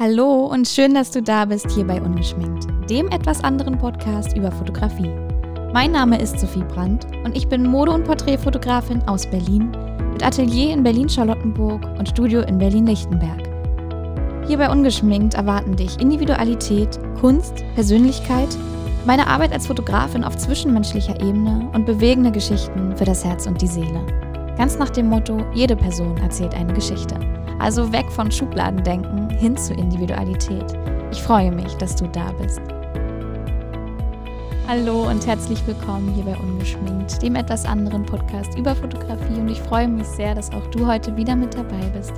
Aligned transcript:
Hallo 0.00 0.46
und 0.46 0.68
schön, 0.68 0.94
dass 0.94 1.10
du 1.10 1.20
da 1.20 1.44
bist 1.44 1.72
hier 1.72 1.84
bei 1.84 2.00
Ungeschminkt, 2.00 2.68
dem 2.88 3.08
etwas 3.08 3.42
anderen 3.42 3.76
Podcast 3.78 4.36
über 4.36 4.52
Fotografie. 4.52 5.10
Mein 5.72 5.90
Name 5.90 6.20
ist 6.22 6.38
Sophie 6.38 6.62
Brandt 6.62 7.04
und 7.24 7.36
ich 7.36 7.48
bin 7.48 7.68
Mode- 7.68 7.90
und 7.90 8.04
Porträtfotografin 8.04 9.02
aus 9.08 9.28
Berlin 9.28 9.72
mit 10.12 10.24
Atelier 10.24 10.72
in 10.72 10.84
Berlin-Charlottenburg 10.84 11.84
und 11.98 12.08
Studio 12.08 12.42
in 12.42 12.58
Berlin-Lichtenberg. 12.58 13.42
Hier 14.46 14.58
bei 14.58 14.70
Ungeschminkt 14.70 15.34
erwarten 15.34 15.74
dich 15.74 15.98
Individualität, 15.98 16.96
Kunst, 17.20 17.64
Persönlichkeit, 17.74 18.56
meine 19.04 19.26
Arbeit 19.26 19.52
als 19.52 19.66
Fotografin 19.66 20.22
auf 20.22 20.36
zwischenmenschlicher 20.36 21.20
Ebene 21.20 21.68
und 21.74 21.86
bewegende 21.86 22.30
Geschichten 22.30 22.96
für 22.96 23.04
das 23.04 23.24
Herz 23.24 23.48
und 23.48 23.60
die 23.60 23.66
Seele. 23.66 24.06
Ganz 24.56 24.78
nach 24.78 24.90
dem 24.90 25.08
Motto, 25.08 25.44
jede 25.54 25.74
Person 25.74 26.16
erzählt 26.18 26.54
eine 26.54 26.72
Geschichte. 26.72 27.16
Also 27.58 27.92
weg 27.92 28.06
von 28.12 28.30
Schubladendenken 28.30 29.27
hin 29.38 29.56
zur 29.56 29.78
Individualität. 29.78 30.64
Ich 31.12 31.22
freue 31.22 31.52
mich, 31.52 31.72
dass 31.76 31.94
du 31.94 32.08
da 32.08 32.32
bist. 32.32 32.60
Hallo 34.66 35.08
und 35.08 35.26
herzlich 35.26 35.64
willkommen 35.66 36.12
hier 36.12 36.24
bei 36.24 36.36
Ungeschminkt, 36.36 37.22
dem 37.22 37.36
etwas 37.36 37.64
anderen 37.64 38.04
Podcast 38.04 38.58
über 38.58 38.74
Fotografie. 38.74 39.40
Und 39.40 39.48
ich 39.48 39.60
freue 39.60 39.88
mich 39.88 40.06
sehr, 40.06 40.34
dass 40.34 40.52
auch 40.52 40.66
du 40.66 40.86
heute 40.86 41.16
wieder 41.16 41.36
mit 41.36 41.54
dabei 41.54 41.80
bist. 41.94 42.12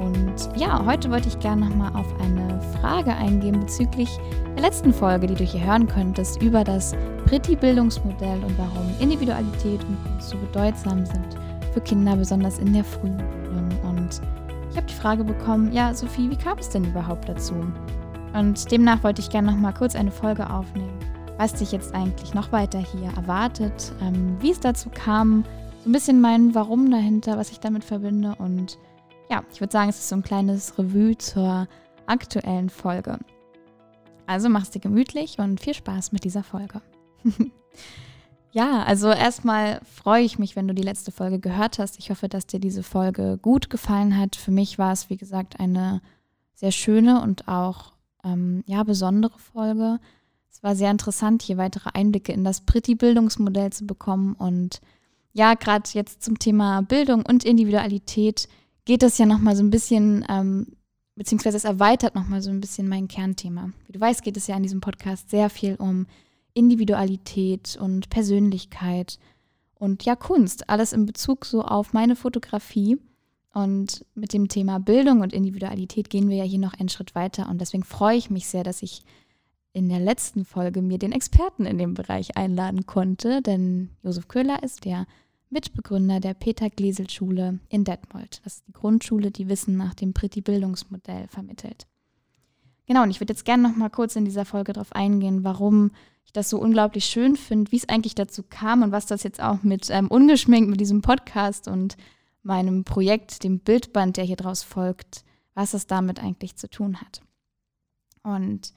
Und 0.00 0.50
ja, 0.56 0.84
heute 0.84 1.10
wollte 1.10 1.28
ich 1.28 1.38
gerne 1.38 1.66
nochmal 1.66 1.92
auf 1.94 2.06
eine 2.20 2.60
Frage 2.80 3.14
eingehen 3.14 3.60
bezüglich 3.60 4.18
der 4.56 4.62
letzten 4.62 4.92
Folge, 4.92 5.28
die 5.28 5.34
du 5.36 5.44
hier 5.44 5.64
hören 5.64 5.86
könntest, 5.86 6.42
über 6.42 6.64
das 6.64 6.94
Pretty-Bildungsmodell 7.26 8.42
und 8.44 8.58
warum 8.58 8.90
Individualität 8.98 9.82
und 9.84 9.96
Kunst 10.04 10.30
so 10.30 10.36
bedeutsam 10.36 11.06
sind 11.06 11.38
für 11.72 11.80
Kinder, 11.80 12.16
besonders 12.16 12.58
in 12.58 12.72
der 12.72 12.84
frühen 12.84 13.16
Bildung. 13.16 13.68
Und 13.84 14.20
ich 14.76 14.82
habe 14.82 14.92
die 14.92 15.00
Frage 15.00 15.24
bekommen, 15.24 15.72
ja, 15.72 15.94
Sophie, 15.94 16.28
wie 16.28 16.36
kam 16.36 16.58
es 16.58 16.68
denn 16.68 16.84
überhaupt 16.84 17.30
dazu? 17.30 17.54
Und 18.34 18.70
demnach 18.70 19.02
wollte 19.02 19.22
ich 19.22 19.30
gerne 19.30 19.50
noch 19.50 19.56
mal 19.56 19.72
kurz 19.72 19.96
eine 19.96 20.10
Folge 20.10 20.50
aufnehmen, 20.50 20.98
was 21.38 21.54
dich 21.54 21.72
jetzt 21.72 21.94
eigentlich 21.94 22.34
noch 22.34 22.52
weiter 22.52 22.78
hier 22.78 23.08
erwartet, 23.16 23.90
ähm, 24.02 24.36
wie 24.38 24.50
es 24.50 24.60
dazu 24.60 24.90
kam, 24.90 25.44
so 25.82 25.88
ein 25.88 25.92
bisschen 25.92 26.20
mein 26.20 26.54
Warum 26.54 26.90
dahinter, 26.90 27.38
was 27.38 27.52
ich 27.52 27.58
damit 27.58 27.84
verbinde. 27.84 28.34
Und 28.38 28.78
ja, 29.30 29.42
ich 29.50 29.60
würde 29.62 29.72
sagen, 29.72 29.88
es 29.88 29.98
ist 29.98 30.10
so 30.10 30.16
ein 30.16 30.22
kleines 30.22 30.78
Revue 30.78 31.16
zur 31.16 31.68
aktuellen 32.04 32.68
Folge. 32.68 33.18
Also 34.26 34.50
mach's 34.50 34.72
dir 34.72 34.80
gemütlich 34.80 35.38
und 35.38 35.58
viel 35.58 35.72
Spaß 35.72 36.12
mit 36.12 36.24
dieser 36.24 36.42
Folge. 36.42 36.82
Ja, 38.56 38.84
also 38.84 39.10
erstmal 39.10 39.82
freue 39.84 40.24
ich 40.24 40.38
mich, 40.38 40.56
wenn 40.56 40.66
du 40.66 40.72
die 40.72 40.82
letzte 40.82 41.12
Folge 41.12 41.38
gehört 41.38 41.78
hast. 41.78 41.98
Ich 41.98 42.08
hoffe, 42.08 42.26
dass 42.26 42.46
dir 42.46 42.58
diese 42.58 42.82
Folge 42.82 43.38
gut 43.42 43.68
gefallen 43.68 44.16
hat. 44.16 44.34
Für 44.34 44.50
mich 44.50 44.78
war 44.78 44.94
es, 44.94 45.10
wie 45.10 45.18
gesagt, 45.18 45.60
eine 45.60 46.00
sehr 46.54 46.72
schöne 46.72 47.20
und 47.20 47.48
auch 47.48 47.92
ähm, 48.24 48.64
ja, 48.64 48.82
besondere 48.82 49.38
Folge. 49.38 50.00
Es 50.50 50.62
war 50.62 50.74
sehr 50.74 50.90
interessant, 50.90 51.42
hier 51.42 51.58
weitere 51.58 51.90
Einblicke 51.92 52.32
in 52.32 52.44
das 52.44 52.62
Pretty-Bildungsmodell 52.62 53.74
zu 53.74 53.86
bekommen. 53.86 54.32
Und 54.32 54.80
ja, 55.34 55.52
gerade 55.52 55.90
jetzt 55.92 56.22
zum 56.22 56.38
Thema 56.38 56.80
Bildung 56.80 57.26
und 57.26 57.44
Individualität 57.44 58.48
geht 58.86 59.02
das 59.02 59.18
ja 59.18 59.26
nochmal 59.26 59.54
so 59.54 59.62
ein 59.62 59.70
bisschen, 59.70 60.24
ähm, 60.30 60.78
beziehungsweise 61.14 61.58
es 61.58 61.64
erweitert 61.64 62.14
nochmal 62.14 62.40
so 62.40 62.48
ein 62.48 62.62
bisschen 62.62 62.88
mein 62.88 63.06
Kernthema. 63.06 63.72
Wie 63.84 63.92
du 63.92 64.00
weißt, 64.00 64.22
geht 64.22 64.38
es 64.38 64.46
ja 64.46 64.56
in 64.56 64.62
diesem 64.62 64.80
Podcast 64.80 65.28
sehr 65.28 65.50
viel 65.50 65.74
um 65.74 66.06
Individualität 66.56 67.78
und 67.80 68.08
Persönlichkeit 68.10 69.18
und 69.74 70.04
ja, 70.04 70.16
Kunst. 70.16 70.70
Alles 70.70 70.92
in 70.92 71.06
Bezug 71.06 71.44
so 71.44 71.62
auf 71.62 71.92
meine 71.92 72.16
Fotografie. 72.16 72.98
Und 73.52 74.04
mit 74.14 74.32
dem 74.32 74.48
Thema 74.48 74.78
Bildung 74.78 75.20
und 75.20 75.32
Individualität 75.32 76.10
gehen 76.10 76.28
wir 76.28 76.36
ja 76.36 76.44
hier 76.44 76.58
noch 76.58 76.74
einen 76.74 76.88
Schritt 76.88 77.14
weiter. 77.14 77.48
Und 77.48 77.60
deswegen 77.60 77.84
freue 77.84 78.16
ich 78.16 78.28
mich 78.30 78.48
sehr, 78.48 78.64
dass 78.64 78.82
ich 78.82 79.02
in 79.72 79.88
der 79.88 80.00
letzten 80.00 80.44
Folge 80.44 80.82
mir 80.82 80.98
den 80.98 81.12
Experten 81.12 81.66
in 81.66 81.78
dem 81.78 81.94
Bereich 81.94 82.36
einladen 82.36 82.86
konnte. 82.86 83.42
Denn 83.42 83.90
Josef 84.02 84.28
Köhler 84.28 84.62
ist 84.62 84.84
der 84.84 85.06
Mitbegründer 85.50 86.20
der 86.20 86.34
Peter 86.34 86.70
Glesel 86.70 87.08
Schule 87.08 87.60
in 87.68 87.84
Detmold. 87.84 88.40
Das 88.44 88.56
ist 88.56 88.68
die 88.68 88.72
Grundschule, 88.72 89.30
die 89.30 89.48
Wissen 89.48 89.76
nach 89.76 89.94
dem 89.94 90.12
Pretty 90.12 90.40
Bildungsmodell 90.40 91.28
vermittelt. 91.28 91.86
Genau, 92.86 93.02
und 93.02 93.10
ich 93.10 93.20
würde 93.20 93.32
jetzt 93.32 93.44
gerne 93.44 93.62
noch 93.62 93.76
mal 93.76 93.90
kurz 93.90 94.16
in 94.16 94.24
dieser 94.24 94.44
Folge 94.44 94.72
darauf 94.72 94.92
eingehen, 94.92 95.44
warum 95.44 95.90
ich 96.26 96.32
das 96.32 96.50
so 96.50 96.58
unglaublich 96.58 97.06
schön 97.06 97.36
finde, 97.36 97.72
wie 97.72 97.76
es 97.76 97.88
eigentlich 97.88 98.14
dazu 98.14 98.42
kam 98.42 98.82
und 98.82 98.92
was 98.92 99.06
das 99.06 99.22
jetzt 99.22 99.40
auch 99.40 99.62
mit 99.62 99.88
ähm, 99.90 100.08
Ungeschminkt, 100.08 100.68
mit 100.68 100.80
diesem 100.80 101.02
Podcast 101.02 101.68
und 101.68 101.96
meinem 102.42 102.84
Projekt, 102.84 103.42
dem 103.44 103.58
Bildband, 103.58 104.16
der 104.16 104.24
hier 104.24 104.36
draus 104.36 104.62
folgt, 104.62 105.24
was 105.54 105.72
das 105.72 105.86
damit 105.86 106.22
eigentlich 106.22 106.56
zu 106.56 106.68
tun 106.68 107.00
hat. 107.00 107.22
Und 108.22 108.72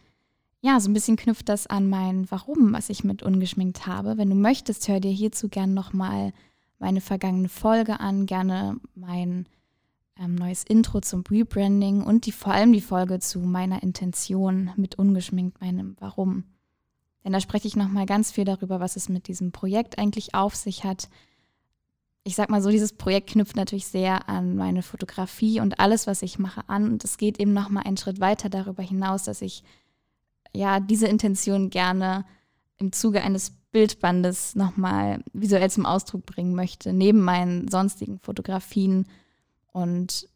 ja, 0.61 0.79
so 0.79 0.89
ein 0.89 0.93
bisschen 0.93 1.17
knüpft 1.17 1.49
das 1.49 1.67
an 1.67 1.89
mein 1.89 2.29
Warum, 2.31 2.73
was 2.73 2.89
ich 2.89 3.03
mit 3.03 3.23
ungeschminkt 3.23 3.87
habe. 3.87 4.17
Wenn 4.17 4.29
du 4.29 4.35
möchtest, 4.35 4.87
hör 4.87 4.99
dir 4.99 5.11
hierzu 5.11 5.47
gerne 5.49 5.73
nochmal 5.73 6.33
meine 6.79 7.01
vergangene 7.01 7.49
Folge 7.49 7.99
an, 7.99 8.25
gerne 8.25 8.77
mein 8.95 9.47
ähm, 10.17 10.35
neues 10.35 10.63
Intro 10.63 10.99
zum 11.01 11.23
Rebranding 11.29 12.03
und 12.03 12.25
die, 12.25 12.31
vor 12.31 12.53
allem 12.53 12.73
die 12.73 12.81
Folge 12.81 13.19
zu 13.19 13.39
meiner 13.39 13.81
Intention 13.83 14.71
mit 14.75 14.95
ungeschminkt, 14.95 15.61
meinem 15.61 15.95
Warum. 15.99 16.43
Denn 17.23 17.33
da 17.33 17.39
spreche 17.39 17.67
ich 17.67 17.75
nochmal 17.75 18.05
ganz 18.05 18.31
viel 18.31 18.45
darüber, 18.45 18.79
was 18.79 18.95
es 18.95 19.09
mit 19.09 19.27
diesem 19.27 19.51
Projekt 19.51 19.97
eigentlich 19.97 20.35
auf 20.35 20.55
sich 20.55 20.83
hat. 20.83 21.09
Ich 22.23 22.35
sag 22.35 22.49
mal 22.49 22.61
so, 22.61 22.69
dieses 22.69 22.93
Projekt 22.93 23.31
knüpft 23.31 23.55
natürlich 23.55 23.87
sehr 23.87 24.29
an 24.29 24.55
meine 24.55 24.81
Fotografie 24.81 25.59
und 25.59 25.79
alles, 25.79 26.07
was 26.07 26.21
ich 26.21 26.39
mache, 26.39 26.67
an. 26.67 26.85
Und 26.85 27.03
es 27.03 27.17
geht 27.17 27.39
eben 27.39 27.53
nochmal 27.53 27.83
einen 27.85 27.97
Schritt 27.97 28.19
weiter 28.19 28.49
darüber 28.49 28.83
hinaus, 28.83 29.23
dass 29.23 29.41
ich 29.41 29.63
ja 30.53 30.79
diese 30.79 31.07
Intention 31.07 31.69
gerne 31.69 32.25
im 32.77 32.91
Zuge 32.91 33.21
eines 33.21 33.51
Bildbandes 33.71 34.55
nochmal 34.55 35.23
visuell 35.33 35.69
zum 35.69 35.85
Ausdruck 35.85 36.25
bringen 36.25 36.55
möchte, 36.55 36.93
neben 36.93 37.21
meinen 37.21 37.67
sonstigen 37.67 38.19
Fotografien 38.19 39.07
und 39.71 40.27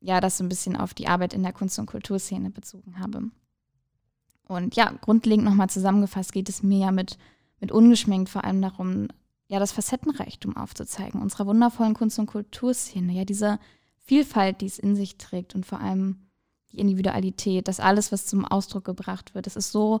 ja, 0.00 0.20
das 0.20 0.36
so 0.36 0.44
ein 0.44 0.48
bisschen 0.48 0.76
auf 0.76 0.94
die 0.94 1.06
Arbeit 1.06 1.32
in 1.32 1.42
der 1.42 1.52
Kunst- 1.52 1.78
und 1.78 1.86
Kulturszene 1.86 2.50
bezogen 2.50 2.98
habe. 2.98 3.30
Und 4.48 4.76
ja, 4.76 4.92
grundlegend 5.00 5.44
nochmal 5.44 5.70
zusammengefasst 5.70 6.32
geht 6.32 6.48
es 6.48 6.62
mir 6.62 6.78
ja 6.78 6.92
mit, 6.92 7.18
mit 7.60 7.72
ungeschminkt 7.72 8.28
vor 8.28 8.44
allem 8.44 8.60
darum, 8.60 9.08
ja, 9.48 9.58
das 9.58 9.72
Facettenreichtum 9.72 10.56
aufzuzeigen, 10.56 11.20
unserer 11.20 11.46
wundervollen 11.46 11.94
Kunst- 11.94 12.18
und 12.18 12.26
Kulturszene, 12.26 13.12
ja, 13.12 13.24
diese 13.24 13.58
Vielfalt, 13.98 14.60
die 14.60 14.66
es 14.66 14.78
in 14.78 14.96
sich 14.96 15.16
trägt 15.16 15.54
und 15.54 15.66
vor 15.66 15.80
allem 15.80 16.22
die 16.72 16.78
Individualität, 16.78 17.68
das 17.68 17.78
alles, 17.78 18.12
was 18.12 18.26
zum 18.26 18.44
Ausdruck 18.44 18.84
gebracht 18.84 19.34
wird. 19.34 19.46
Das 19.46 19.56
ist 19.56 19.70
so, 19.70 20.00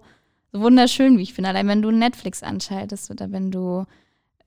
so 0.52 0.60
wunderschön, 0.60 1.18
wie 1.18 1.22
ich 1.22 1.34
finde. 1.34 1.50
Allein 1.50 1.68
wenn 1.68 1.82
du 1.82 1.90
Netflix 1.90 2.42
anschaltest 2.42 3.10
oder 3.10 3.30
wenn 3.30 3.50
du 3.50 3.84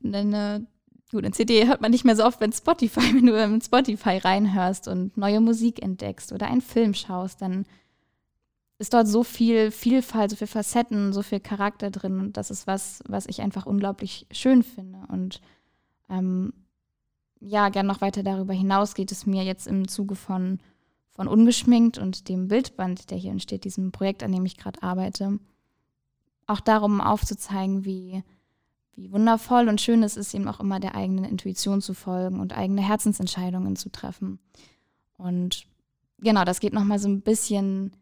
eine, 0.03 0.65
gut, 1.11 1.23
eine 1.23 1.33
CD 1.33 1.67
hört 1.67 1.81
man 1.81 1.91
nicht 1.91 2.03
mehr 2.03 2.15
so 2.15 2.25
oft, 2.25 2.41
wenn 2.41 2.51
Spotify, 2.51 3.01
wenn 3.13 3.27
du 3.27 3.41
in 3.41 3.61
Spotify 3.61 4.17
reinhörst 4.17 4.87
und 4.87 5.15
neue 5.17 5.39
Musik 5.39 5.81
entdeckst 5.81 6.33
oder 6.33 6.47
einen 6.47 6.61
Film 6.61 6.93
schaust, 6.93 7.41
dann 7.41 7.65
ist 8.77 8.93
dort 8.93 9.07
so 9.07 9.23
viel 9.23 9.71
Vielfalt, 9.71 10.31
so 10.31 10.35
viel 10.35 10.47
Facetten, 10.47 11.13
so 11.13 11.21
viel 11.21 11.39
Charakter 11.39 11.91
drin. 11.91 12.19
Und 12.19 12.37
das 12.37 12.51
ist 12.51 12.67
was, 12.67 13.01
was 13.07 13.25
ich 13.27 13.41
einfach 13.41 13.65
unglaublich 13.65 14.27
schön 14.31 14.63
finde. 14.63 14.99
Und 15.07 15.41
ähm, 16.09 16.53
ja, 17.39 17.69
gern 17.69 17.87
noch 17.87 18.01
weiter 18.01 18.23
darüber 18.23 18.53
hinaus 18.53 18.95
geht 18.95 19.11
es 19.11 19.25
mir 19.25 19.43
jetzt 19.43 19.67
im 19.67 19.87
Zuge 19.87 20.15
von, 20.15 20.59
von 21.11 21.27
Ungeschminkt 21.27 21.97
und 21.97 22.27
dem 22.27 22.47
Bildband, 22.47 23.11
der 23.11 23.17
hier 23.17 23.31
entsteht, 23.31 23.63
diesem 23.63 23.91
Projekt, 23.91 24.23
an 24.23 24.31
dem 24.31 24.45
ich 24.45 24.57
gerade 24.57 24.83
arbeite, 24.83 25.39
auch 26.47 26.59
darum 26.59 26.99
aufzuzeigen, 26.99 27.85
wie, 27.85 28.23
wie 28.95 29.11
wundervoll 29.11 29.69
und 29.69 29.79
schön 29.79 30.03
es 30.03 30.17
ist, 30.17 30.33
eben 30.33 30.47
auch 30.47 30.59
immer 30.59 30.79
der 30.79 30.95
eigenen 30.95 31.23
Intuition 31.23 31.81
zu 31.81 31.93
folgen 31.93 32.39
und 32.39 32.57
eigene 32.57 32.81
Herzensentscheidungen 32.81 33.75
zu 33.77 33.89
treffen. 33.89 34.39
Und 35.17 35.65
genau, 36.19 36.43
das 36.43 36.59
geht 36.59 36.73
nochmal 36.73 36.99
so 36.99 37.07
ein 37.07 37.21
bisschen 37.21 37.95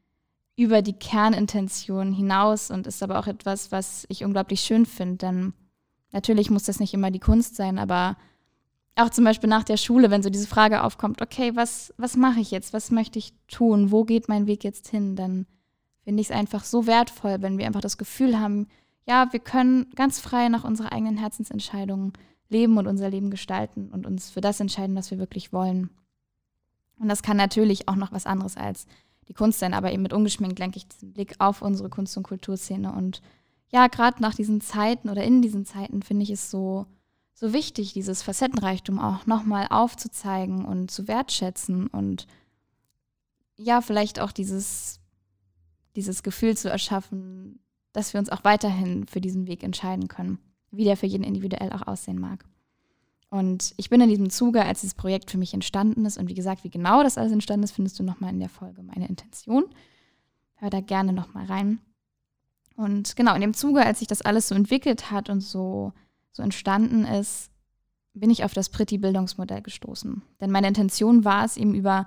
über 0.55 0.81
die 0.81 0.93
Kernintention 0.93 2.13
hinaus 2.13 2.69
und 2.69 2.87
ist 2.87 3.01
aber 3.01 3.19
auch 3.19 3.27
etwas, 3.27 3.71
was 3.71 4.05
ich 4.09 4.23
unglaublich 4.23 4.61
schön 4.61 4.85
finde. 4.85 5.17
Denn 5.17 5.53
natürlich 6.11 6.49
muss 6.49 6.63
das 6.63 6.79
nicht 6.79 6.93
immer 6.93 7.11
die 7.11 7.19
Kunst 7.19 7.55
sein, 7.55 7.79
aber 7.79 8.17
auch 8.95 9.09
zum 9.09 9.23
Beispiel 9.23 9.49
nach 9.49 9.63
der 9.63 9.77
Schule, 9.77 10.11
wenn 10.11 10.21
so 10.21 10.29
diese 10.29 10.47
Frage 10.47 10.83
aufkommt, 10.83 11.21
okay, 11.21 11.55
was, 11.55 11.93
was 11.97 12.15
mache 12.15 12.39
ich 12.39 12.51
jetzt? 12.51 12.73
Was 12.73 12.91
möchte 12.91 13.17
ich 13.17 13.33
tun? 13.47 13.91
Wo 13.91 14.03
geht 14.03 14.29
mein 14.29 14.45
Weg 14.45 14.63
jetzt 14.63 14.87
hin? 14.87 15.15
Dann 15.15 15.47
finde 16.03 16.21
ich 16.21 16.29
es 16.29 16.35
einfach 16.35 16.63
so 16.63 16.85
wertvoll, 16.85 17.41
wenn 17.41 17.57
wir 17.57 17.65
einfach 17.65 17.81
das 17.81 17.97
Gefühl 17.97 18.39
haben, 18.39 18.67
ja, 19.07 19.33
wir 19.33 19.39
können 19.39 19.87
ganz 19.95 20.19
frei 20.19 20.47
nach 20.49 20.63
unserer 20.63 20.93
eigenen 20.93 21.17
Herzensentscheidungen 21.17 22.13
leben 22.49 22.77
und 22.77 22.87
unser 22.87 23.09
Leben 23.09 23.31
gestalten 23.31 23.89
und 23.91 24.05
uns 24.05 24.29
für 24.29 24.41
das 24.41 24.59
entscheiden, 24.59 24.95
was 24.95 25.11
wir 25.11 25.17
wirklich 25.17 25.51
wollen. 25.51 25.89
Und 26.99 27.09
das 27.09 27.23
kann 27.23 27.35
natürlich 27.35 27.89
auch 27.89 27.95
noch 27.95 28.11
was 28.11 28.25
anderes 28.25 28.55
als 28.55 28.85
die 29.27 29.33
Kunst 29.33 29.59
sein, 29.59 29.73
aber 29.73 29.91
eben 29.91 30.03
mit 30.03 30.13
ungeschminkt 30.13 30.59
lenke 30.59 30.77
ich 30.77 30.87
den 30.87 31.13
Blick 31.13 31.35
auf 31.39 31.61
unsere 31.61 31.89
Kunst- 31.89 32.17
und 32.17 32.23
Kulturszene. 32.23 32.91
Und 32.91 33.21
ja, 33.69 33.87
gerade 33.87 34.21
nach 34.21 34.35
diesen 34.35 34.61
Zeiten 34.61 35.09
oder 35.09 35.23
in 35.23 35.41
diesen 35.41 35.65
Zeiten 35.65 36.01
finde 36.01 36.23
ich 36.23 36.29
es 36.29 36.51
so, 36.51 36.85
so 37.33 37.53
wichtig, 37.53 37.93
dieses 37.93 38.21
Facettenreichtum 38.21 38.99
auch 38.99 39.25
nochmal 39.25 39.67
aufzuzeigen 39.69 40.65
und 40.65 40.91
zu 40.91 41.07
wertschätzen 41.07 41.87
und 41.87 42.27
ja, 43.55 43.81
vielleicht 43.81 44.19
auch 44.19 44.31
dieses, 44.31 44.99
dieses 45.95 46.23
Gefühl 46.23 46.57
zu 46.57 46.69
erschaffen, 46.69 47.59
dass 47.91 48.13
wir 48.13 48.19
uns 48.19 48.29
auch 48.29 48.43
weiterhin 48.43 49.05
für 49.05 49.21
diesen 49.21 49.47
Weg 49.47 49.63
entscheiden 49.63 50.07
können, 50.07 50.39
wie 50.71 50.83
der 50.83 50.97
für 50.97 51.05
jeden 51.05 51.23
individuell 51.23 51.71
auch 51.71 51.87
aussehen 51.87 52.19
mag. 52.19 52.45
Und 53.33 53.73
ich 53.77 53.89
bin 53.89 53.99
in 53.99 54.09
diesem 54.09 54.29
Zuge, 54.29 54.63
als 54.63 54.81
dieses 54.81 54.93
Projekt 54.93 55.31
für 55.31 55.39
mich 55.39 55.55
entstanden 55.55 56.05
ist, 56.05 56.19
und 56.19 56.29
wie 56.29 56.35
gesagt, 56.35 56.63
wie 56.63 56.69
genau 56.69 57.01
das 57.01 57.17
alles 57.17 57.31
entstanden 57.31 57.63
ist, 57.63 57.71
findest 57.71 57.97
du 57.97 58.03
nochmal 58.03 58.29
in 58.29 58.39
der 58.39 58.47
Folge 58.47 58.83
meine 58.83 59.07
Intention. 59.07 59.65
Hör 60.53 60.69
da 60.69 60.81
gerne 60.81 61.13
nochmal 61.13 61.47
rein. 61.47 61.79
Und 62.75 63.15
genau, 63.15 63.33
in 63.33 63.41
dem 63.41 63.55
Zuge, 63.55 63.83
als 63.83 63.97
sich 63.97 64.07
das 64.07 64.21
alles 64.21 64.49
so 64.49 64.53
entwickelt 64.53 65.09
hat 65.09 65.31
und 65.31 65.41
so, 65.41 65.93
so 66.31 66.43
entstanden 66.43 67.05
ist, 67.05 67.49
bin 68.13 68.29
ich 68.29 68.43
auf 68.43 68.53
das 68.53 68.69
Pretty-Bildungsmodell 68.69 69.63
gestoßen. 69.63 70.21
Denn 70.39 70.51
meine 70.51 70.67
Intention 70.67 71.25
war 71.25 71.43
es, 71.43 71.57
eben 71.57 71.73
über, 71.73 72.05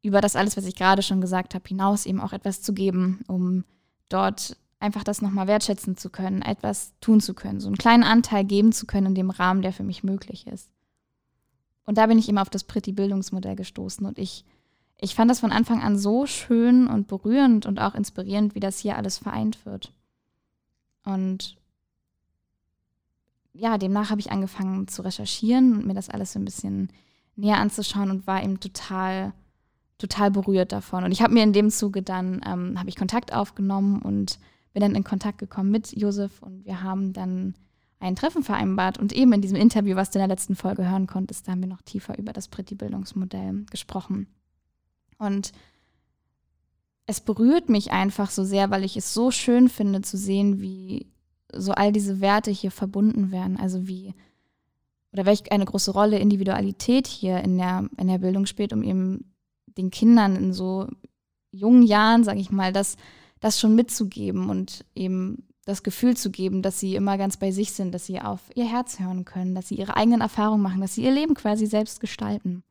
über 0.00 0.22
das 0.22 0.34
alles, 0.34 0.56
was 0.56 0.64
ich 0.64 0.76
gerade 0.76 1.02
schon 1.02 1.20
gesagt 1.20 1.54
habe, 1.54 1.68
hinaus 1.68 2.06
eben 2.06 2.22
auch 2.22 2.32
etwas 2.32 2.62
zu 2.62 2.72
geben, 2.72 3.22
um 3.28 3.64
dort 4.08 4.56
einfach 4.82 5.04
das 5.04 5.22
nochmal 5.22 5.46
wertschätzen 5.46 5.96
zu 5.96 6.10
können, 6.10 6.42
etwas 6.42 6.92
tun 7.00 7.20
zu 7.20 7.34
können, 7.34 7.60
so 7.60 7.68
einen 7.68 7.76
kleinen 7.76 8.02
Anteil 8.02 8.44
geben 8.44 8.72
zu 8.72 8.86
können 8.86 9.08
in 9.08 9.14
dem 9.14 9.30
Rahmen, 9.30 9.62
der 9.62 9.72
für 9.72 9.84
mich 9.84 10.02
möglich 10.02 10.46
ist. 10.46 10.70
Und 11.84 11.98
da 11.98 12.06
bin 12.06 12.18
ich 12.18 12.28
immer 12.28 12.42
auf 12.42 12.50
das 12.50 12.64
Pretty-Bildungsmodell 12.64 13.56
gestoßen 13.56 14.06
und 14.06 14.18
ich, 14.18 14.44
ich 14.98 15.14
fand 15.14 15.30
das 15.30 15.40
von 15.40 15.52
Anfang 15.52 15.80
an 15.80 15.96
so 15.96 16.26
schön 16.26 16.86
und 16.86 17.08
berührend 17.08 17.66
und 17.66 17.80
auch 17.80 17.94
inspirierend, 17.94 18.54
wie 18.54 18.60
das 18.60 18.78
hier 18.78 18.96
alles 18.96 19.18
vereint 19.18 19.64
wird. 19.64 19.92
Und 21.04 21.56
ja, 23.52 23.78
demnach 23.78 24.10
habe 24.10 24.20
ich 24.20 24.30
angefangen 24.30 24.88
zu 24.88 25.02
recherchieren 25.02 25.74
und 25.74 25.86
mir 25.86 25.94
das 25.94 26.08
alles 26.08 26.32
so 26.32 26.38
ein 26.38 26.44
bisschen 26.44 26.88
näher 27.36 27.58
anzuschauen 27.58 28.10
und 28.10 28.26
war 28.26 28.42
eben 28.42 28.60
total, 28.60 29.32
total 29.98 30.30
berührt 30.30 30.72
davon. 30.72 31.04
Und 31.04 31.12
ich 31.12 31.22
habe 31.22 31.34
mir 31.34 31.42
in 31.42 31.52
dem 31.52 31.70
Zuge 31.70 32.02
dann, 32.02 32.40
ähm, 32.46 32.78
habe 32.78 32.88
ich 32.88 32.96
Kontakt 32.96 33.32
aufgenommen 33.32 34.00
und 34.00 34.38
bin 34.72 34.80
dann 34.80 34.94
in 34.94 35.04
Kontakt 35.04 35.38
gekommen 35.38 35.70
mit 35.70 35.96
Josef 35.96 36.42
und 36.42 36.64
wir 36.64 36.82
haben 36.82 37.12
dann 37.12 37.54
ein 38.00 38.16
Treffen 38.16 38.42
vereinbart 38.42 38.98
und 38.98 39.12
eben 39.12 39.32
in 39.32 39.42
diesem 39.42 39.56
Interview, 39.56 39.96
was 39.96 40.10
du 40.10 40.18
in 40.18 40.22
der 40.22 40.34
letzten 40.34 40.56
Folge 40.56 40.88
hören 40.88 41.06
konntest, 41.06 41.46
da 41.46 41.52
haben 41.52 41.60
wir 41.60 41.68
noch 41.68 41.82
tiefer 41.82 42.18
über 42.18 42.32
das 42.32 42.48
Pretty-Bildungsmodell 42.48 43.64
gesprochen. 43.70 44.26
Und 45.18 45.52
es 47.06 47.20
berührt 47.20 47.68
mich 47.68 47.92
einfach 47.92 48.30
so 48.30 48.42
sehr, 48.42 48.70
weil 48.70 48.84
ich 48.84 48.96
es 48.96 49.14
so 49.14 49.30
schön 49.30 49.68
finde 49.68 50.02
zu 50.02 50.16
sehen, 50.16 50.60
wie 50.60 51.06
so 51.52 51.72
all 51.72 51.92
diese 51.92 52.20
Werte 52.20 52.50
hier 52.50 52.70
verbunden 52.70 53.30
werden. 53.30 53.56
Also 53.56 53.86
wie 53.86 54.14
oder 55.12 55.26
welche 55.26 55.52
eine 55.52 55.66
große 55.66 55.90
Rolle 55.92 56.18
Individualität 56.18 57.06
hier 57.06 57.38
in 57.42 57.58
der, 57.58 57.88
in 57.98 58.08
der 58.08 58.18
Bildung 58.18 58.46
spielt, 58.46 58.72
um 58.72 58.82
eben 58.82 59.32
den 59.66 59.90
Kindern 59.90 60.36
in 60.36 60.52
so 60.52 60.88
jungen 61.50 61.82
Jahren, 61.82 62.24
sage 62.24 62.40
ich 62.40 62.50
mal, 62.50 62.72
das 62.72 62.96
das 63.42 63.60
schon 63.60 63.74
mitzugeben 63.74 64.48
und 64.48 64.86
eben 64.94 65.44
das 65.64 65.82
Gefühl 65.82 66.16
zu 66.16 66.30
geben, 66.30 66.62
dass 66.62 66.80
sie 66.80 66.94
immer 66.94 67.18
ganz 67.18 67.36
bei 67.36 67.50
sich 67.50 67.72
sind, 67.72 67.92
dass 67.92 68.06
sie 68.06 68.20
auf 68.20 68.40
ihr 68.54 68.64
Herz 68.64 68.98
hören 68.98 69.24
können, 69.24 69.54
dass 69.54 69.68
sie 69.68 69.74
ihre 69.74 69.96
eigenen 69.96 70.20
Erfahrungen 70.20 70.62
machen, 70.62 70.80
dass 70.80 70.94
sie 70.94 71.04
ihr 71.04 71.12
Leben 71.12 71.34
quasi 71.34 71.66
selbst 71.66 72.00
gestalten. 72.00 72.62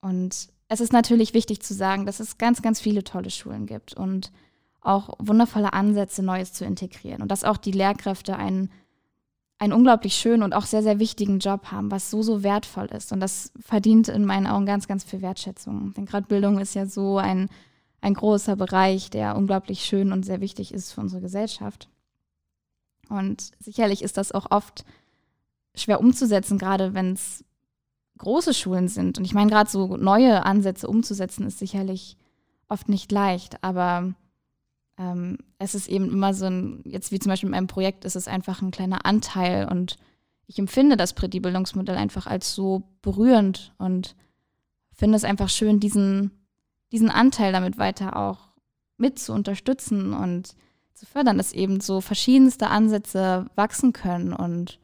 Und 0.00 0.48
es 0.68 0.80
ist 0.80 0.92
natürlich 0.92 1.34
wichtig 1.34 1.62
zu 1.62 1.74
sagen, 1.74 2.06
dass 2.06 2.20
es 2.20 2.38
ganz, 2.38 2.62
ganz 2.62 2.80
viele 2.80 3.04
tolle 3.04 3.30
Schulen 3.30 3.66
gibt 3.66 3.94
und 3.94 4.32
auch 4.80 5.14
wundervolle 5.18 5.72
Ansätze, 5.72 6.22
Neues 6.22 6.52
zu 6.52 6.64
integrieren 6.64 7.22
und 7.22 7.30
dass 7.30 7.44
auch 7.44 7.56
die 7.56 7.72
Lehrkräfte 7.72 8.36
einen, 8.36 8.70
einen 9.58 9.72
unglaublich 9.72 10.14
schönen 10.14 10.42
und 10.42 10.54
auch 10.54 10.66
sehr, 10.66 10.82
sehr 10.82 10.98
wichtigen 10.98 11.38
Job 11.38 11.72
haben, 11.72 11.90
was 11.90 12.10
so, 12.10 12.22
so 12.22 12.42
wertvoll 12.42 12.86
ist. 12.86 13.12
Und 13.12 13.20
das 13.20 13.52
verdient 13.60 14.08
in 14.08 14.26
meinen 14.26 14.46
Augen 14.46 14.66
ganz, 14.66 14.86
ganz 14.86 15.04
viel 15.04 15.22
Wertschätzung. 15.22 15.94
Denn 15.94 16.04
gerade 16.04 16.26
Bildung 16.26 16.58
ist 16.58 16.74
ja 16.74 16.86
so 16.86 17.18
ein 17.18 17.48
ein 18.00 18.14
großer 18.14 18.56
Bereich, 18.56 19.10
der 19.10 19.36
unglaublich 19.36 19.84
schön 19.84 20.12
und 20.12 20.24
sehr 20.24 20.40
wichtig 20.40 20.72
ist 20.72 20.92
für 20.92 21.00
unsere 21.00 21.22
Gesellschaft. 21.22 21.88
Und 23.08 23.52
sicherlich 23.60 24.02
ist 24.02 24.16
das 24.16 24.32
auch 24.32 24.50
oft 24.50 24.84
schwer 25.74 26.00
umzusetzen, 26.00 26.58
gerade 26.58 26.94
wenn 26.94 27.12
es 27.12 27.44
große 28.18 28.54
Schulen 28.54 28.88
sind. 28.88 29.18
Und 29.18 29.24
ich 29.24 29.34
meine, 29.34 29.50
gerade 29.50 29.70
so 29.70 29.96
neue 29.96 30.44
Ansätze 30.44 30.88
umzusetzen, 30.88 31.46
ist 31.46 31.58
sicherlich 31.58 32.16
oft 32.68 32.88
nicht 32.88 33.12
leicht. 33.12 33.62
Aber 33.62 34.14
ähm, 34.98 35.38
es 35.58 35.74
ist 35.74 35.88
eben 35.88 36.08
immer 36.10 36.34
so 36.34 36.46
ein, 36.46 36.82
jetzt 36.84 37.12
wie 37.12 37.18
zum 37.18 37.30
Beispiel 37.30 37.48
in 37.48 37.52
meinem 37.52 37.66
Projekt, 37.66 38.04
ist 38.04 38.16
es 38.16 38.28
einfach 38.28 38.62
ein 38.62 38.70
kleiner 38.70 39.04
Anteil. 39.04 39.68
Und 39.68 39.96
ich 40.46 40.58
empfinde 40.58 40.96
das 40.96 41.12
Pretty-Bildungsmodell 41.12 41.96
einfach 41.96 42.26
als 42.26 42.54
so 42.54 42.82
berührend 43.02 43.74
und 43.78 44.16
finde 44.92 45.16
es 45.16 45.24
einfach 45.24 45.50
schön, 45.50 45.78
diesen 45.78 46.30
diesen 46.92 47.10
Anteil 47.10 47.52
damit 47.52 47.78
weiter 47.78 48.16
auch 48.16 48.38
mit 48.96 49.18
zu 49.18 49.32
unterstützen 49.32 50.12
und 50.12 50.54
zu 50.94 51.06
fördern, 51.06 51.36
dass 51.36 51.52
eben 51.52 51.80
so 51.80 52.00
verschiedenste 52.00 52.68
Ansätze 52.68 53.46
wachsen 53.54 53.92
können 53.92 54.32
und 54.32 54.78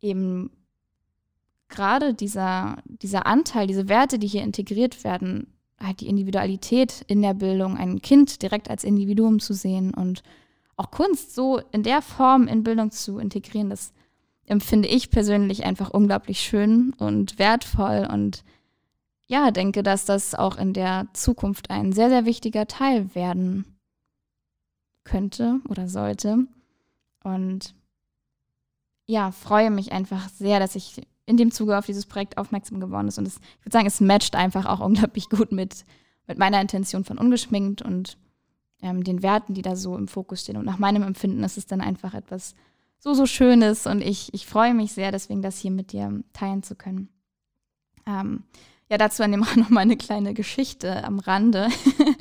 eben 0.00 0.50
gerade 1.68 2.14
dieser, 2.14 2.78
dieser 2.84 3.26
Anteil, 3.26 3.66
diese 3.66 3.88
Werte, 3.88 4.18
die 4.18 4.26
hier 4.26 4.42
integriert 4.42 5.04
werden, 5.04 5.54
halt 5.80 6.00
die 6.00 6.08
Individualität 6.08 7.04
in 7.06 7.22
der 7.22 7.34
Bildung, 7.34 7.76
ein 7.76 8.02
Kind 8.02 8.42
direkt 8.42 8.68
als 8.68 8.84
Individuum 8.84 9.38
zu 9.40 9.54
sehen 9.54 9.94
und 9.94 10.22
auch 10.76 10.90
Kunst 10.90 11.34
so 11.34 11.60
in 11.72 11.82
der 11.82 12.02
Form 12.02 12.46
in 12.46 12.62
Bildung 12.62 12.90
zu 12.90 13.18
integrieren, 13.18 13.70
das 13.70 13.92
empfinde 14.46 14.88
ich 14.88 15.10
persönlich 15.10 15.64
einfach 15.64 15.90
unglaublich 15.90 16.40
schön 16.40 16.94
und 16.98 17.38
wertvoll 17.38 18.08
und 18.10 18.44
ja, 19.28 19.50
denke, 19.50 19.82
dass 19.82 20.06
das 20.06 20.34
auch 20.34 20.56
in 20.56 20.72
der 20.72 21.06
Zukunft 21.12 21.70
ein 21.70 21.92
sehr, 21.92 22.08
sehr 22.08 22.24
wichtiger 22.24 22.66
Teil 22.66 23.14
werden 23.14 23.78
könnte 25.04 25.60
oder 25.68 25.86
sollte. 25.86 26.46
Und 27.22 27.74
ja, 29.06 29.30
freue 29.30 29.70
mich 29.70 29.92
einfach 29.92 30.28
sehr, 30.30 30.60
dass 30.60 30.74
ich 30.74 31.06
in 31.26 31.36
dem 31.36 31.50
Zuge 31.50 31.76
auf 31.76 31.84
dieses 31.84 32.06
Projekt 32.06 32.38
aufmerksam 32.38 32.80
geworden 32.80 33.08
ist. 33.08 33.18
Und 33.18 33.28
es, 33.28 33.36
ich 33.36 33.66
würde 33.66 33.72
sagen, 33.72 33.86
es 33.86 34.00
matcht 34.00 34.34
einfach 34.34 34.64
auch 34.64 34.80
unglaublich 34.80 35.28
gut 35.28 35.52
mit, 35.52 35.84
mit 36.26 36.38
meiner 36.38 36.60
Intention 36.60 37.04
von 37.04 37.18
ungeschminkt 37.18 37.82
und 37.82 38.16
ähm, 38.80 39.04
den 39.04 39.22
Werten, 39.22 39.52
die 39.52 39.62
da 39.62 39.76
so 39.76 39.96
im 39.98 40.08
Fokus 40.08 40.40
stehen. 40.40 40.56
Und 40.56 40.64
nach 40.64 40.78
meinem 40.78 41.02
Empfinden 41.02 41.44
ist 41.44 41.58
es 41.58 41.66
dann 41.66 41.82
einfach 41.82 42.14
etwas 42.14 42.54
so, 42.98 43.12
so 43.12 43.26
Schönes. 43.26 43.86
Und 43.86 44.00
ich, 44.00 44.32
ich 44.32 44.46
freue 44.46 44.72
mich 44.72 44.92
sehr, 44.92 45.12
deswegen 45.12 45.42
das 45.42 45.58
hier 45.58 45.70
mit 45.70 45.92
dir 45.92 46.22
teilen 46.32 46.62
zu 46.62 46.74
können. 46.74 47.10
Ähm, 48.06 48.44
ja, 48.90 48.98
dazu 48.98 49.22
dann 49.22 49.42
auch 49.42 49.56
noch 49.56 49.70
mal 49.70 49.80
eine 49.80 49.96
kleine 49.96 50.34
Geschichte 50.34 51.04
am 51.04 51.18
Rande. 51.18 51.68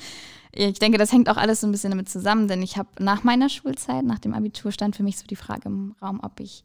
ich 0.52 0.80
denke, 0.80 0.98
das 0.98 1.12
hängt 1.12 1.30
auch 1.30 1.38
alles 1.38 1.62
so 1.62 1.68
ein 1.68 1.71
bisschen 1.71 1.92
damit 1.92 2.09
zusammen, 2.09 2.47
denn 2.47 2.62
ich 2.62 2.78
habe 2.78 2.90
nach 3.00 3.24
meiner 3.24 3.50
Schulzeit, 3.50 4.04
nach 4.06 4.19
dem 4.19 4.33
Abitur, 4.33 4.71
stand 4.71 4.95
für 4.95 5.04
mich 5.04 5.18
so 5.18 5.26
die 5.26 5.36
Frage 5.36 5.69
im 5.69 5.95
Raum, 6.02 6.19
ob 6.21 6.40
ich 6.40 6.64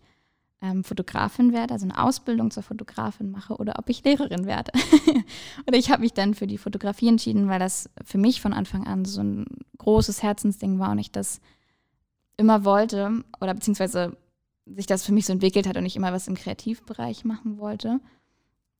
ähm, 0.62 0.84
Fotografin 0.84 1.52
werde, 1.52 1.74
also 1.74 1.84
eine 1.84 2.02
Ausbildung 2.02 2.50
zur 2.50 2.62
Fotografin 2.62 3.30
mache 3.30 3.56
oder 3.56 3.78
ob 3.78 3.88
ich 3.88 4.04
Lehrerin 4.04 4.46
werde. 4.46 4.72
und 5.66 5.74
ich 5.74 5.90
habe 5.90 6.02
mich 6.02 6.12
dann 6.12 6.34
für 6.34 6.46
die 6.46 6.58
Fotografie 6.58 7.08
entschieden, 7.08 7.48
weil 7.48 7.58
das 7.58 7.90
für 8.04 8.18
mich 8.18 8.40
von 8.40 8.52
Anfang 8.52 8.86
an 8.86 9.04
so 9.04 9.20
ein 9.22 9.46
großes 9.78 10.22
Herzensding 10.22 10.78
war 10.78 10.92
und 10.92 10.98
ich 10.98 11.10
das 11.10 11.40
immer 12.36 12.64
wollte 12.64 13.24
oder 13.40 13.54
beziehungsweise 13.54 14.16
sich 14.66 14.86
das 14.86 15.04
für 15.04 15.12
mich 15.12 15.26
so 15.26 15.32
entwickelt 15.32 15.66
hat 15.66 15.76
und 15.76 15.84
ich 15.84 15.96
immer 15.96 16.12
was 16.12 16.28
im 16.28 16.36
Kreativbereich 16.36 17.24
machen 17.24 17.58
wollte. 17.58 18.00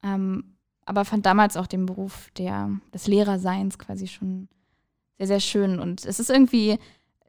Ähm, 0.05 0.55
aber 0.85 1.05
fand 1.05 1.27
damals 1.27 1.57
auch 1.57 1.67
den 1.67 1.87
Beruf 1.87 2.31
der, 2.37 2.71
des 2.93 3.07
Lehrerseins 3.07 3.79
quasi 3.79 4.07
schon 4.07 4.49
sehr, 5.19 5.27
sehr 5.27 5.41
schön. 5.41 5.79
Und 5.79 6.05
es 6.05 6.19
ist 6.19 6.31
irgendwie, 6.31 6.79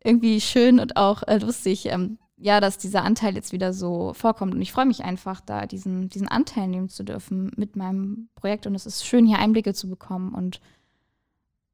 irgendwie 0.04 0.42
schön 0.42 0.80
und 0.80 0.98
auch 0.98 1.24
äh, 1.24 1.38
lustig, 1.38 1.86
ähm, 1.88 2.18
ja, 2.38 2.60
dass 2.60 2.78
dieser 2.78 3.04
Anteil 3.04 3.36
jetzt 3.36 3.54
wieder 3.54 3.72
so 3.74 4.14
vorkommt. 4.14 4.54
Und 4.54 4.62
ich 4.62 4.72
freue 4.72 4.86
mich 4.86 5.04
einfach, 5.04 5.40
da 5.40 5.66
diesen, 5.66 6.10
diesen 6.10 6.28
Anteil 6.28 6.68
nehmen 6.68 6.90
zu 6.90 7.04
dürfen 7.04 7.52
mit 7.56 7.76
meinem 7.76 8.30
Projekt. 8.36 8.68
Und 8.68 8.76
es 8.76 8.86
ist 8.86 9.06
schön, 9.06 9.26
hier 9.26 9.40
Einblicke 9.40 9.74
zu 9.74 9.88
bekommen 9.90 10.34
und 10.34 10.60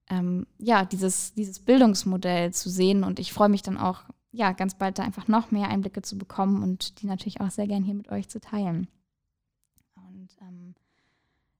ähm, 0.10 0.48
ja, 0.58 0.86
dieses, 0.86 1.34
dieses 1.34 1.60
Bildungsmodell 1.60 2.54
zu 2.54 2.70
sehen. 2.70 3.04
Und 3.04 3.20
ich 3.20 3.32
freue 3.32 3.50
mich 3.50 3.62
dann 3.62 3.78
auch, 3.78 4.04
ja, 4.32 4.52
ganz 4.52 4.76
bald 4.76 5.00
da 5.00 5.04
einfach 5.04 5.28
noch 5.28 5.52
mehr 5.52 5.70
Einblicke 5.70 6.02
zu 6.02 6.18
bekommen 6.18 6.62
und 6.62 7.02
die 7.02 7.08
natürlich 7.08 7.42
auch 7.42 7.50
sehr 7.50 7.68
gern 7.68 7.84
hier 7.84 7.96
mit 7.96 8.10
euch 8.12 8.28
zu 8.28 8.40
teilen. 8.40 8.88
Und 9.96 10.30
ähm, 10.42 10.76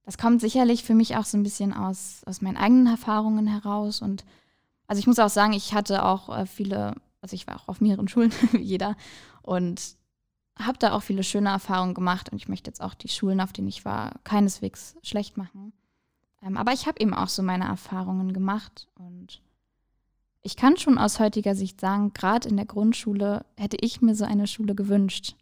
das 0.04 0.18
kommt 0.18 0.40
sicherlich 0.40 0.84
für 0.84 0.94
mich 0.94 1.16
auch 1.16 1.24
so 1.24 1.36
ein 1.36 1.42
bisschen 1.42 1.72
aus, 1.72 2.22
aus 2.26 2.40
meinen 2.40 2.56
eigenen 2.56 2.86
Erfahrungen 2.86 3.46
heraus. 3.46 4.02
Und 4.02 4.24
also 4.86 4.98
ich 4.98 5.06
muss 5.06 5.18
auch 5.18 5.28
sagen, 5.28 5.52
ich 5.52 5.74
hatte 5.74 6.04
auch 6.04 6.36
äh, 6.36 6.46
viele, 6.46 6.94
also 7.20 7.34
ich 7.34 7.46
war 7.46 7.56
auch 7.56 7.68
auf 7.68 7.80
mehreren 7.80 8.08
Schulen, 8.08 8.32
wie 8.52 8.58
jeder, 8.58 8.96
und 9.42 9.96
habe 10.58 10.78
da 10.78 10.92
auch 10.92 11.02
viele 11.02 11.22
schöne 11.22 11.50
Erfahrungen 11.50 11.94
gemacht. 11.94 12.30
Und 12.30 12.38
ich 12.38 12.48
möchte 12.48 12.70
jetzt 12.70 12.80
auch 12.82 12.94
die 12.94 13.08
Schulen, 13.08 13.40
auf 13.40 13.52
denen 13.52 13.68
ich 13.68 13.84
war, 13.84 14.12
keineswegs 14.24 14.96
schlecht 15.02 15.36
machen. 15.36 15.72
Ähm, 16.42 16.56
aber 16.56 16.72
ich 16.72 16.86
habe 16.86 17.00
eben 17.00 17.14
auch 17.14 17.28
so 17.28 17.42
meine 17.42 17.64
Erfahrungen 17.66 18.32
gemacht. 18.32 18.88
Und 18.98 19.40
ich 20.42 20.56
kann 20.56 20.76
schon 20.76 20.98
aus 20.98 21.20
heutiger 21.20 21.54
Sicht 21.54 21.80
sagen, 21.80 22.12
gerade 22.12 22.48
in 22.48 22.56
der 22.56 22.66
Grundschule 22.66 23.44
hätte 23.56 23.76
ich 23.80 24.00
mir 24.00 24.14
so 24.14 24.24
eine 24.24 24.46
Schule 24.46 24.74
gewünscht. 24.74 25.36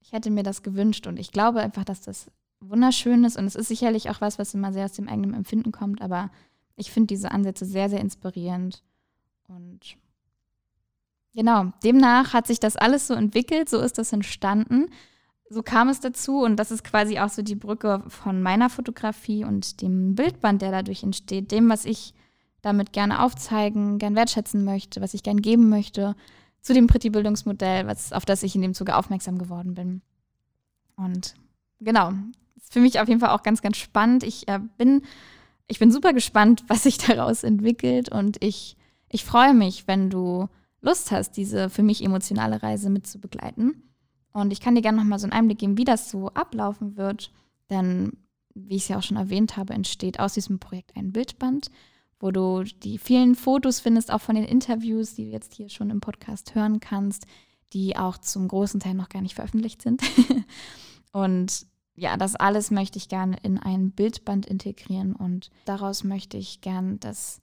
Ich 0.00 0.12
hätte 0.12 0.30
mir 0.30 0.42
das 0.42 0.62
gewünscht 0.62 1.06
und 1.06 1.18
ich 1.18 1.32
glaube 1.32 1.60
einfach, 1.60 1.84
dass 1.84 2.02
das 2.02 2.30
wunderschön 2.68 3.24
ist 3.24 3.36
und 3.36 3.46
es 3.46 3.54
ist 3.54 3.68
sicherlich 3.68 4.10
auch 4.10 4.20
was, 4.20 4.38
was 4.38 4.54
immer 4.54 4.72
sehr 4.72 4.84
aus 4.84 4.92
dem 4.92 5.08
eigenen 5.08 5.34
Empfinden 5.34 5.72
kommt, 5.72 6.02
aber 6.02 6.30
ich 6.76 6.90
finde 6.90 7.08
diese 7.08 7.30
Ansätze 7.30 7.64
sehr, 7.64 7.88
sehr 7.88 8.00
inspirierend. 8.00 8.82
Und 9.48 9.96
genau, 11.34 11.72
demnach 11.82 12.32
hat 12.32 12.46
sich 12.46 12.60
das 12.60 12.76
alles 12.76 13.06
so 13.06 13.14
entwickelt, 13.14 13.68
so 13.68 13.80
ist 13.80 13.98
das 13.98 14.12
entstanden. 14.12 14.86
So 15.50 15.62
kam 15.62 15.88
es 15.88 16.00
dazu 16.00 16.42
und 16.42 16.56
das 16.56 16.70
ist 16.70 16.84
quasi 16.84 17.18
auch 17.18 17.28
so 17.28 17.42
die 17.42 17.54
Brücke 17.54 18.02
von 18.08 18.42
meiner 18.42 18.70
Fotografie 18.70 19.44
und 19.44 19.82
dem 19.82 20.14
Bildband, 20.14 20.62
der 20.62 20.70
dadurch 20.70 21.02
entsteht, 21.02 21.52
dem, 21.52 21.68
was 21.68 21.84
ich 21.84 22.14
damit 22.62 22.92
gerne 22.92 23.22
aufzeigen, 23.22 23.98
gern 23.98 24.16
wertschätzen 24.16 24.64
möchte, 24.64 25.00
was 25.02 25.14
ich 25.14 25.22
gern 25.22 25.42
geben 25.42 25.68
möchte, 25.68 26.16
zu 26.62 26.72
dem 26.72 26.86
Pretty-Bildungsmodell, 26.86 27.86
auf 28.12 28.24
das 28.24 28.42
ich 28.42 28.54
in 28.54 28.62
dem 28.62 28.72
Zuge 28.72 28.96
aufmerksam 28.96 29.36
geworden 29.36 29.74
bin. 29.74 30.00
Und 30.96 31.34
genau, 31.78 32.12
ist 32.64 32.72
für 32.72 32.80
mich 32.80 32.98
auf 32.98 33.08
jeden 33.08 33.20
Fall 33.20 33.30
auch 33.30 33.42
ganz, 33.42 33.62
ganz 33.62 33.76
spannend. 33.76 34.22
Ich 34.22 34.48
äh, 34.48 34.58
bin, 34.76 35.02
ich 35.68 35.78
bin 35.78 35.92
super 35.92 36.12
gespannt, 36.12 36.64
was 36.66 36.82
sich 36.82 36.98
daraus 36.98 37.44
entwickelt 37.44 38.08
und 38.08 38.42
ich, 38.42 38.76
ich 39.08 39.24
freue 39.24 39.54
mich, 39.54 39.86
wenn 39.86 40.10
du 40.10 40.48
Lust 40.80 41.12
hast, 41.12 41.36
diese 41.36 41.70
für 41.70 41.82
mich 41.82 42.04
emotionale 42.04 42.62
Reise 42.62 42.90
mit 42.90 43.06
zu 43.06 43.20
begleiten. 43.20 43.82
Und 44.32 44.52
ich 44.52 44.60
kann 44.60 44.74
dir 44.74 44.82
gerne 44.82 44.98
nochmal 44.98 45.18
so 45.18 45.26
einen 45.26 45.32
Einblick 45.32 45.58
geben, 45.58 45.78
wie 45.78 45.84
das 45.84 46.10
so 46.10 46.28
ablaufen 46.30 46.96
wird. 46.96 47.32
Denn, 47.70 48.12
wie 48.54 48.76
ich 48.76 48.82
es 48.82 48.88
ja 48.88 48.98
auch 48.98 49.02
schon 49.02 49.16
erwähnt 49.16 49.56
habe, 49.56 49.72
entsteht 49.72 50.18
aus 50.18 50.34
diesem 50.34 50.58
Projekt 50.58 50.96
ein 50.96 51.12
Bildband, 51.12 51.70
wo 52.18 52.30
du 52.30 52.64
die 52.64 52.98
vielen 52.98 53.36
Fotos 53.36 53.80
findest, 53.80 54.12
auch 54.12 54.20
von 54.20 54.34
den 54.34 54.44
Interviews, 54.44 55.14
die 55.14 55.26
du 55.26 55.30
jetzt 55.30 55.54
hier 55.54 55.68
schon 55.68 55.90
im 55.90 56.00
Podcast 56.00 56.54
hören 56.54 56.80
kannst, 56.80 57.26
die 57.72 57.96
auch 57.96 58.18
zum 58.18 58.48
großen 58.48 58.80
Teil 58.80 58.94
noch 58.94 59.08
gar 59.08 59.22
nicht 59.22 59.34
veröffentlicht 59.34 59.80
sind. 59.80 60.02
und 61.12 61.66
ja, 61.96 62.16
das 62.16 62.34
alles 62.34 62.70
möchte 62.70 62.98
ich 62.98 63.08
gerne 63.08 63.36
in 63.42 63.58
ein 63.58 63.92
Bildband 63.92 64.46
integrieren 64.46 65.14
und 65.14 65.50
daraus 65.64 66.04
möchte 66.04 66.36
ich 66.36 66.60
gerne 66.60 66.96
das 66.96 67.40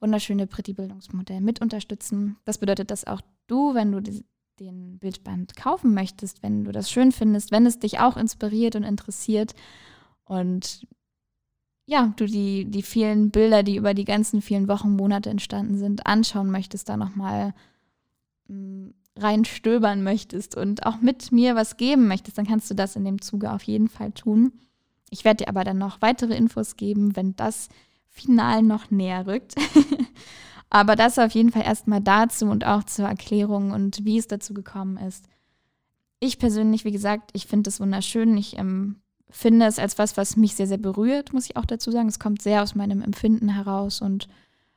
wunderschöne 0.00 0.46
Pretty-Bildungsmodell 0.46 1.40
mit 1.40 1.60
unterstützen. 1.60 2.36
Das 2.44 2.58
bedeutet, 2.58 2.90
dass 2.90 3.06
auch 3.06 3.20
du, 3.46 3.74
wenn 3.74 3.92
du 3.92 4.00
den 4.60 4.98
Bildband 4.98 5.56
kaufen 5.56 5.94
möchtest, 5.94 6.42
wenn 6.42 6.64
du 6.64 6.72
das 6.72 6.90
schön 6.90 7.12
findest, 7.12 7.50
wenn 7.50 7.66
es 7.66 7.78
dich 7.78 7.98
auch 7.98 8.16
inspiriert 8.16 8.76
und 8.76 8.84
interessiert 8.84 9.54
und 10.24 10.86
ja, 11.86 12.12
du 12.16 12.26
die, 12.26 12.66
die 12.66 12.82
vielen 12.82 13.32
Bilder, 13.32 13.64
die 13.64 13.74
über 13.74 13.94
die 13.94 14.04
ganzen 14.04 14.42
vielen 14.42 14.68
Wochen, 14.68 14.94
Monate 14.94 15.28
entstanden 15.28 15.76
sind, 15.76 16.06
anschauen 16.06 16.48
möchtest, 16.50 16.88
da 16.88 16.96
nochmal 16.96 17.52
mm, 18.46 18.90
reinstöbern 19.16 20.02
möchtest 20.02 20.56
und 20.56 20.86
auch 20.86 21.00
mit 21.00 21.32
mir 21.32 21.54
was 21.54 21.76
geben 21.76 22.08
möchtest, 22.08 22.38
dann 22.38 22.46
kannst 22.46 22.70
du 22.70 22.74
das 22.74 22.96
in 22.96 23.04
dem 23.04 23.20
Zuge 23.20 23.52
auf 23.52 23.62
jeden 23.64 23.88
Fall 23.88 24.12
tun. 24.12 24.52
Ich 25.10 25.24
werde 25.24 25.44
dir 25.44 25.48
aber 25.48 25.64
dann 25.64 25.78
noch 25.78 26.00
weitere 26.00 26.36
Infos 26.36 26.76
geben, 26.76 27.16
wenn 27.16 27.34
das 27.36 27.68
final 28.08 28.62
noch 28.62 28.90
näher 28.90 29.26
rückt. 29.26 29.54
Aber 30.70 30.94
das 30.94 31.18
auf 31.18 31.32
jeden 31.32 31.50
Fall 31.50 31.64
erstmal 31.64 32.00
dazu 32.00 32.46
und 32.46 32.64
auch 32.64 32.84
zur 32.84 33.08
Erklärung 33.08 33.72
und 33.72 34.04
wie 34.04 34.18
es 34.18 34.28
dazu 34.28 34.54
gekommen 34.54 34.96
ist. 34.96 35.26
Ich 36.20 36.38
persönlich, 36.38 36.84
wie 36.84 36.92
gesagt, 36.92 37.30
ich 37.32 37.46
finde 37.46 37.68
es 37.68 37.80
wunderschön. 37.80 38.36
Ich 38.36 38.56
ähm, 38.56 39.00
finde 39.28 39.66
es 39.66 39.80
als 39.80 39.98
was, 39.98 40.16
was 40.16 40.36
mich 40.36 40.54
sehr, 40.54 40.68
sehr 40.68 40.78
berührt, 40.78 41.32
muss 41.32 41.46
ich 41.46 41.56
auch 41.56 41.64
dazu 41.64 41.90
sagen. 41.90 42.08
Es 42.08 42.20
kommt 42.20 42.40
sehr 42.40 42.62
aus 42.62 42.76
meinem 42.76 43.02
Empfinden 43.02 43.48
heraus 43.48 44.00
und 44.00 44.28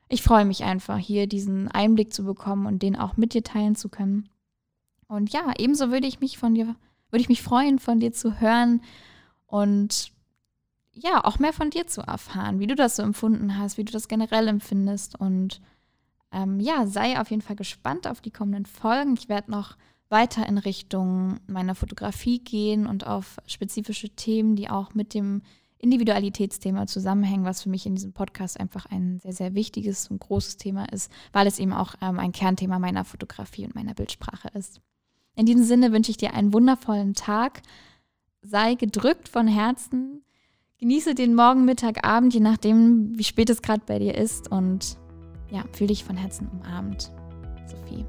ich 0.09 0.23
freue 0.23 0.45
mich 0.45 0.63
einfach, 0.63 0.97
hier 0.97 1.27
diesen 1.27 1.67
Einblick 1.69 2.13
zu 2.13 2.23
bekommen 2.23 2.65
und 2.65 2.83
den 2.83 2.95
auch 2.95 3.17
mit 3.17 3.33
dir 3.33 3.43
teilen 3.43 3.75
zu 3.75 3.89
können. 3.89 4.29
Und 5.07 5.31
ja, 5.31 5.53
ebenso 5.57 5.91
würde 5.91 6.07
ich 6.07 6.19
mich 6.19 6.37
von 6.37 6.55
dir, 6.55 6.75
würde 7.09 7.21
ich 7.21 7.29
mich 7.29 7.41
freuen, 7.41 7.79
von 7.79 7.99
dir 7.99 8.11
zu 8.11 8.39
hören 8.39 8.81
und 9.47 10.11
ja, 10.93 11.23
auch 11.23 11.39
mehr 11.39 11.53
von 11.53 11.69
dir 11.69 11.87
zu 11.87 12.01
erfahren, 12.01 12.59
wie 12.59 12.67
du 12.67 12.75
das 12.75 12.95
so 12.95 13.03
empfunden 13.03 13.57
hast, 13.57 13.77
wie 13.77 13.83
du 13.83 13.91
das 13.91 14.07
generell 14.07 14.47
empfindest 14.47 15.19
und 15.19 15.59
ähm, 16.31 16.59
ja, 16.59 16.87
sei 16.87 17.19
auf 17.19 17.29
jeden 17.29 17.41
Fall 17.41 17.55
gespannt 17.55 18.07
auf 18.07 18.21
die 18.21 18.31
kommenden 18.31 18.65
Folgen. 18.65 19.13
Ich 19.13 19.29
werde 19.29 19.51
noch 19.51 19.77
weiter 20.09 20.47
in 20.47 20.57
Richtung 20.57 21.39
meiner 21.47 21.75
Fotografie 21.75 22.39
gehen 22.39 22.87
und 22.87 23.05
auf 23.05 23.37
spezifische 23.45 24.09
Themen, 24.09 24.55
die 24.55 24.69
auch 24.69 24.93
mit 24.93 25.13
dem 25.13 25.41
Individualitätsthema 25.83 26.87
zusammenhängen, 26.87 27.45
was 27.45 27.61
für 27.63 27.69
mich 27.69 27.85
in 27.85 27.95
diesem 27.95 28.13
Podcast 28.13 28.59
einfach 28.59 28.85
ein 28.85 29.19
sehr, 29.19 29.33
sehr 29.33 29.53
wichtiges 29.53 30.07
und 30.07 30.19
großes 30.19 30.57
Thema 30.57 30.85
ist, 30.91 31.11
weil 31.33 31.45
es 31.45 31.59
eben 31.59 31.73
auch 31.73 31.95
ähm, 32.01 32.19
ein 32.19 32.31
Kernthema 32.31 32.79
meiner 32.79 33.03
Fotografie 33.03 33.65
und 33.65 33.75
meiner 33.75 33.93
Bildsprache 33.93 34.47
ist. 34.57 34.81
In 35.35 35.45
diesem 35.45 35.63
Sinne 35.63 35.91
wünsche 35.91 36.11
ich 36.11 36.17
dir 36.17 36.33
einen 36.33 36.53
wundervollen 36.53 37.13
Tag. 37.13 37.61
Sei 38.41 38.75
gedrückt 38.75 39.27
von 39.27 39.47
Herzen. 39.47 40.23
Genieße 40.79 41.15
den 41.15 41.35
Morgen, 41.35 41.65
Mittag, 41.65 42.05
Abend, 42.05 42.33
je 42.33 42.39
nachdem, 42.39 43.17
wie 43.17 43.23
spät 43.23 43.49
es 43.49 43.61
gerade 43.61 43.83
bei 43.85 43.99
dir 43.99 44.15
ist. 44.15 44.51
Und 44.51 44.97
ja, 45.51 45.63
fühle 45.73 45.89
dich 45.89 46.03
von 46.03 46.17
Herzen 46.17 46.47
umarmt. 46.47 47.11
Sophie. 47.67 48.05